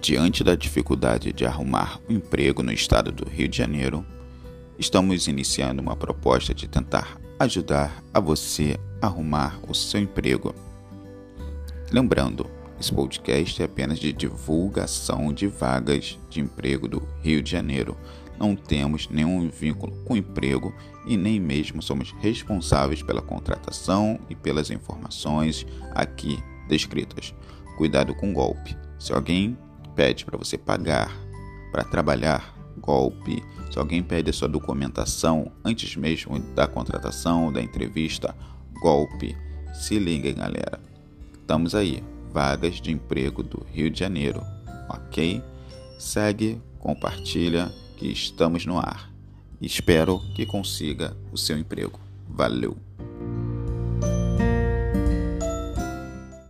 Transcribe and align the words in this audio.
Diante 0.00 0.42
da 0.42 0.54
dificuldade 0.54 1.30
de 1.30 1.44
arrumar 1.44 2.00
um 2.08 2.14
emprego 2.14 2.62
no 2.62 2.72
estado 2.72 3.12
do 3.12 3.28
Rio 3.28 3.46
de 3.46 3.58
Janeiro, 3.58 4.04
estamos 4.78 5.28
iniciando 5.28 5.82
uma 5.82 5.94
proposta 5.94 6.54
de 6.54 6.66
tentar 6.66 7.20
ajudar 7.38 8.02
a 8.12 8.18
você 8.18 8.80
a 9.02 9.06
arrumar 9.06 9.60
o 9.68 9.74
seu 9.74 10.00
emprego. 10.00 10.54
Lembrando, 11.92 12.48
esse 12.80 12.90
podcast 12.90 13.60
é 13.60 13.66
apenas 13.66 13.98
de 13.98 14.10
divulgação 14.10 15.34
de 15.34 15.46
vagas 15.46 16.18
de 16.30 16.40
emprego 16.40 16.88
do 16.88 17.06
Rio 17.20 17.42
de 17.42 17.50
Janeiro. 17.50 17.94
Não 18.38 18.56
temos 18.56 19.06
nenhum 19.10 19.50
vínculo 19.50 19.92
com 20.06 20.16
emprego 20.16 20.74
e 21.06 21.14
nem 21.14 21.38
mesmo 21.38 21.82
somos 21.82 22.14
responsáveis 22.20 23.02
pela 23.02 23.20
contratação 23.20 24.18
e 24.30 24.34
pelas 24.34 24.70
informações 24.70 25.66
aqui 25.90 26.42
descritas. 26.68 27.34
Cuidado 27.76 28.14
com 28.14 28.32
golpe. 28.32 28.74
Se 28.98 29.12
alguém 29.12 29.58
pede 30.00 30.24
para 30.24 30.38
você 30.38 30.56
pagar 30.56 31.14
para 31.70 31.84
trabalhar, 31.84 32.54
golpe. 32.78 33.44
Se 33.70 33.78
alguém 33.78 34.02
pede 34.02 34.30
a 34.30 34.32
sua 34.32 34.48
documentação 34.48 35.52
antes 35.62 35.94
mesmo 35.94 36.38
da 36.54 36.66
contratação, 36.66 37.52
da 37.52 37.60
entrevista, 37.60 38.34
golpe. 38.80 39.36
Se 39.74 39.98
liguem, 39.98 40.34
galera. 40.34 40.80
Estamos 41.34 41.74
aí. 41.74 42.02
Vagas 42.32 42.80
de 42.80 42.90
emprego 42.90 43.42
do 43.42 43.62
Rio 43.70 43.90
de 43.90 44.00
Janeiro. 44.00 44.40
Ok? 44.88 45.42
Segue, 45.98 46.58
compartilha 46.78 47.70
que 47.98 48.10
estamos 48.10 48.64
no 48.64 48.78
ar. 48.78 49.12
Espero 49.60 50.18
que 50.34 50.46
consiga 50.46 51.14
o 51.30 51.36
seu 51.36 51.58
emprego. 51.58 52.00
Valeu! 52.26 52.89